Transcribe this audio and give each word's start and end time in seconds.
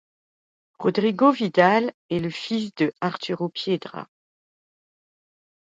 Rodrigo 0.79 1.29
Vidal 1.31 1.93
est 2.09 2.17
le 2.17 2.31
fils 2.31 2.73
de 2.73 2.91
Arturo 3.01 3.49
Piedra. 3.49 4.07